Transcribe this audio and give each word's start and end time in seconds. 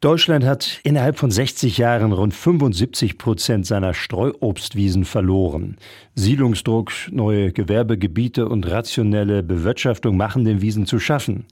Deutschland 0.00 0.44
hat 0.46 0.78
innerhalb 0.84 1.18
von 1.18 1.32
60 1.32 1.76
Jahren 1.76 2.12
rund 2.12 2.32
75 2.32 3.18
Prozent 3.18 3.66
seiner 3.66 3.94
Streuobstwiesen 3.94 5.04
verloren. 5.04 5.76
Siedlungsdruck, 6.14 6.92
neue 7.10 7.50
Gewerbegebiete 7.50 8.48
und 8.48 8.70
rationelle 8.70 9.42
Bewirtschaftung 9.42 10.16
machen 10.16 10.44
den 10.44 10.62
Wiesen 10.62 10.86
zu 10.86 11.00
schaffen. 11.00 11.46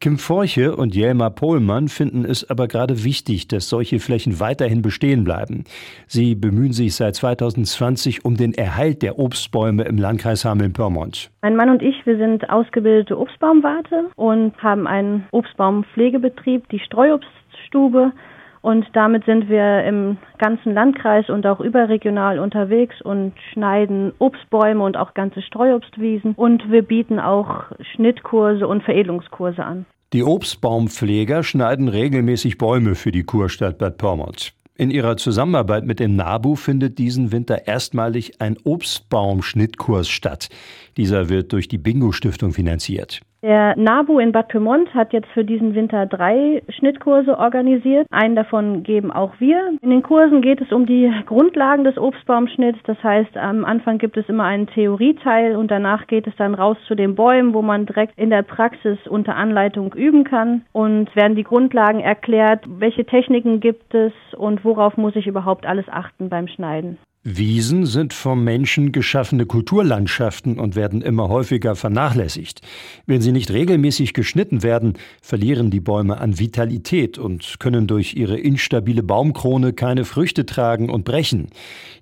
Kim 0.00 0.18
Forche 0.18 0.74
und 0.74 0.96
Jelmar 0.96 1.30
Pohlmann 1.30 1.86
finden 1.86 2.24
es 2.24 2.50
aber 2.50 2.66
gerade 2.66 3.04
wichtig, 3.04 3.46
dass 3.46 3.68
solche 3.68 4.00
Flächen 4.00 4.40
weiterhin 4.40 4.82
bestehen 4.82 5.22
bleiben. 5.22 5.62
Sie 6.08 6.34
bemühen 6.34 6.72
sich 6.72 6.96
seit 6.96 7.14
2020 7.14 8.24
um 8.24 8.36
den 8.36 8.52
Erhalt 8.52 9.02
der 9.02 9.20
Obstbäume 9.20 9.84
im 9.84 9.96
Landkreis 9.96 10.44
Hameln-Pyrmont. 10.44 11.30
Mein 11.42 11.54
Mann 11.54 11.70
und 11.70 11.82
ich, 11.82 12.04
wir 12.04 12.16
sind 12.16 12.50
ausgebildete 12.50 13.16
Obstbaumwarte 13.16 14.10
und 14.16 14.60
haben 14.60 14.88
einen 14.88 15.24
Obstbaumpflegebetrieb, 15.30 16.68
die 16.68 16.80
Streuobst 16.80 17.28
Stube. 17.72 18.12
Und 18.60 18.86
damit 18.92 19.24
sind 19.24 19.48
wir 19.48 19.82
im 19.82 20.18
ganzen 20.38 20.72
Landkreis 20.72 21.28
und 21.28 21.44
auch 21.46 21.58
überregional 21.58 22.38
unterwegs 22.38 23.02
und 23.02 23.32
schneiden 23.52 24.12
Obstbäume 24.20 24.84
und 24.84 24.96
auch 24.96 25.14
ganze 25.14 25.42
Streuobstwiesen. 25.42 26.34
Und 26.36 26.70
wir 26.70 26.82
bieten 26.82 27.18
auch 27.18 27.64
Schnittkurse 27.94 28.68
und 28.68 28.84
Veredelungskurse 28.84 29.64
an. 29.64 29.86
Die 30.12 30.22
Obstbaumpfleger 30.22 31.42
schneiden 31.42 31.88
regelmäßig 31.88 32.58
Bäume 32.58 32.94
für 32.94 33.10
die 33.10 33.24
Kurstadt 33.24 33.78
Bad 33.78 33.98
Pyrmont. 33.98 34.52
In 34.76 34.90
ihrer 34.90 35.16
Zusammenarbeit 35.16 35.84
mit 35.84 35.98
dem 35.98 36.14
NABU 36.14 36.54
findet 36.54 36.98
diesen 36.98 37.32
Winter 37.32 37.66
erstmalig 37.66 38.40
ein 38.40 38.56
Obstbaumschnittkurs 38.62 40.08
statt. 40.08 40.50
Dieser 40.96 41.28
wird 41.28 41.52
durch 41.52 41.66
die 41.66 41.78
Bingo-Stiftung 41.78 42.52
finanziert. 42.52 43.22
Der 43.44 43.76
NABU 43.76 44.20
in 44.20 44.30
Bad 44.30 44.46
Pyrmont 44.46 44.94
hat 44.94 45.12
jetzt 45.12 45.26
für 45.34 45.44
diesen 45.44 45.74
Winter 45.74 46.06
drei 46.06 46.62
Schnittkurse 46.68 47.36
organisiert. 47.36 48.06
Einen 48.12 48.36
davon 48.36 48.84
geben 48.84 49.10
auch 49.10 49.32
wir. 49.40 49.76
In 49.82 49.90
den 49.90 50.04
Kursen 50.04 50.42
geht 50.42 50.60
es 50.60 50.70
um 50.70 50.86
die 50.86 51.12
Grundlagen 51.26 51.82
des 51.82 51.98
Obstbaumschnitts. 51.98 52.78
Das 52.84 53.02
heißt, 53.02 53.36
am 53.36 53.64
Anfang 53.64 53.98
gibt 53.98 54.16
es 54.16 54.28
immer 54.28 54.44
einen 54.44 54.68
Theorieteil 54.68 55.56
und 55.56 55.72
danach 55.72 56.06
geht 56.06 56.28
es 56.28 56.36
dann 56.36 56.54
raus 56.54 56.76
zu 56.86 56.94
den 56.94 57.16
Bäumen, 57.16 57.52
wo 57.52 57.62
man 57.62 57.84
direkt 57.84 58.16
in 58.16 58.30
der 58.30 58.42
Praxis 58.42 58.98
unter 59.08 59.34
Anleitung 59.34 59.92
üben 59.92 60.22
kann 60.22 60.62
und 60.70 61.14
werden 61.16 61.34
die 61.34 61.42
Grundlagen 61.42 61.98
erklärt, 61.98 62.64
welche 62.68 63.04
Techniken 63.04 63.58
gibt 63.58 63.92
es 63.92 64.12
und 64.36 64.64
worauf 64.64 64.96
muss 64.96 65.16
ich 65.16 65.26
überhaupt 65.26 65.66
alles 65.66 65.88
achten 65.88 66.28
beim 66.28 66.46
Schneiden. 66.46 66.96
Wiesen 67.24 67.86
sind 67.86 68.14
vom 68.14 68.42
Menschen 68.42 68.90
geschaffene 68.90 69.46
Kulturlandschaften 69.46 70.58
und 70.58 70.74
werden 70.74 71.02
immer 71.02 71.28
häufiger 71.28 71.76
vernachlässigt. 71.76 72.62
Wenn 73.06 73.20
sie 73.20 73.30
nicht 73.30 73.52
regelmäßig 73.52 74.12
geschnitten 74.12 74.64
werden, 74.64 74.94
verlieren 75.22 75.70
die 75.70 75.78
Bäume 75.78 76.20
an 76.20 76.40
Vitalität 76.40 77.18
und 77.18 77.60
können 77.60 77.86
durch 77.86 78.14
ihre 78.14 78.36
instabile 78.36 79.04
Baumkrone 79.04 79.72
keine 79.72 80.04
Früchte 80.04 80.46
tragen 80.46 80.90
und 80.90 81.04
brechen. 81.04 81.50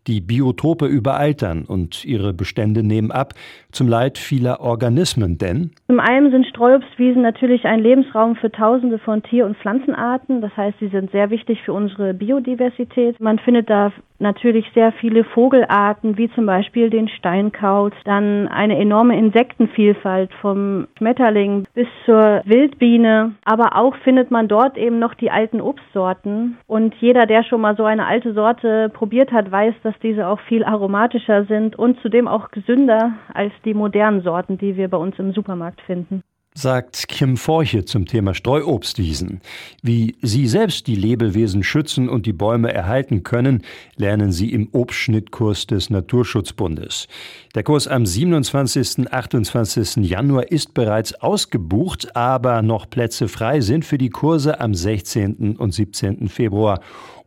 Die 0.07 0.23
Biotope 0.23 0.87
überaltern 0.87 1.67
und 1.67 2.03
ihre 2.07 2.33
Bestände 2.33 2.83
nehmen 2.83 3.11
ab, 3.11 3.35
zum 3.73 3.89
Leid 3.89 4.17
vieler 4.17 4.61
Organismen, 4.61 5.37
denn 5.37 5.73
zum 5.89 6.01
einen 6.01 6.31
sind 6.31 6.47
Streuobstwiesen 6.47 7.21
natürlich 7.21 7.67
ein 7.67 7.81
Lebensraum 7.81 8.37
für 8.37 8.51
tausende 8.51 8.99
von 8.99 9.23
Tier- 9.23 9.45
und 9.45 9.59
Pflanzenarten. 9.59 10.41
Das 10.41 10.57
heißt, 10.57 10.79
sie 10.81 10.89
sind 10.89 11.11
sehr 11.11 11.29
wichtig 11.29 11.61
für 11.63 11.75
unsere 11.75 12.15
Biodiversität. 12.15 13.21
Man 13.21 13.39
findet 13.39 13.69
da 13.69 13.93
natürlich 14.21 14.71
sehr 14.75 14.93
viele 14.93 15.25
Vogelarten, 15.25 16.17
wie 16.17 16.31
zum 16.31 16.47
Beispiel 16.47 16.91
den 16.91 17.09
Steinkauz, 17.09 17.93
dann 18.05 18.49
eine 18.49 18.79
enorme 18.79 19.19
Insektenvielfalt 19.19 20.31
vom 20.41 20.87
Schmetterling 20.99 21.67
bis 21.75 21.89
zur 22.05 22.43
Wildbiene. 22.45 23.33
Aber 23.45 23.77
auch 23.77 23.97
findet 24.05 24.31
man 24.31 24.49
dort 24.49 24.77
eben 24.77 24.99
noch 24.99 25.15
die 25.15 25.31
alten 25.31 25.61
Obstsorten. 25.61 26.59
Und 26.67 26.95
jeder, 26.97 27.27
der 27.27 27.45
schon 27.45 27.61
mal 27.61 27.77
so 27.77 27.85
eine 27.85 28.07
alte 28.07 28.33
Sorte 28.33 28.91
probiert 28.93 29.33
hat, 29.33 29.51
weiß, 29.51 29.75
dass 29.83 29.99
diese 30.03 30.29
auch 30.29 30.41
viel 30.41 30.65
aromatischer 30.65 31.45
sind 31.45 31.77
und 31.79 32.01
zudem 32.01 32.29
auch 32.29 32.51
gesünder 32.51 33.13
als 33.33 33.53
die 33.65 33.75
modernen 33.75 34.23
Sorten, 34.23 34.59
die 34.59 34.77
wir 34.77 34.89
bei 34.89 34.99
uns 34.99 35.19
im 35.19 35.33
Supermarkt 35.33 35.81
finden 35.83 36.23
sagt 36.55 37.07
Kim 37.07 37.37
Forche 37.37 37.85
zum 37.85 38.07
Thema 38.07 38.35
Streuobstwiesen. 38.35 39.41
Wie 39.83 40.17
Sie 40.21 40.49
selbst 40.49 40.89
die 40.89 40.97
Lebewesen 40.97 41.63
schützen 41.63 42.09
und 42.09 42.27
die 42.27 42.33
Bäume 42.33 42.73
erhalten 42.73 43.23
können, 43.23 43.63
lernen 43.97 44.33
Sie 44.33 44.53
im 44.53 44.69
Obstschnittkurs 44.73 45.69
des 45.69 45.91
Naturschutzbundes. 45.91 47.07
Der 47.55 47.63
Kurs 47.63 47.87
am 47.87 48.05
27. 48.05 49.13
28. 49.13 49.97
Januar 50.09 50.51
ist 50.51 50.75
bereits 50.75 51.15
ausgebucht, 51.15 52.17
aber 52.17 52.63
noch 52.63 52.91
Plätze 52.91 53.29
frei 53.29 53.61
sind 53.61 53.85
für 53.85 53.99
die 53.99 54.11
Kurse 54.11 54.61
am 54.61 54.75
16. 54.75 55.57
und 55.57 55.73
17. 55.73 56.29
Februar 56.29 56.81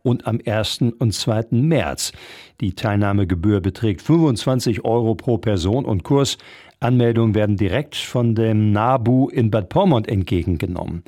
und 0.04 0.26
am 0.26 0.38
1. 0.44 0.82
und 0.98 1.12
2. 1.12 1.46
März. 1.50 2.12
Die 2.60 2.74
Teilnahmegebühr 2.74 3.60
beträgt 3.60 4.02
25 4.02 4.84
Euro 4.84 5.14
pro 5.14 5.38
Person 5.38 5.84
und 5.86 6.04
Kurs. 6.04 6.38
Anmeldungen 6.84 7.34
werden 7.34 7.56
direkt 7.56 7.96
von 7.96 8.34
dem 8.34 8.70
NABU 8.70 9.28
in 9.28 9.50
Bad 9.50 9.68
Pyrmont 9.70 10.06
entgegengenommen. 10.06 11.02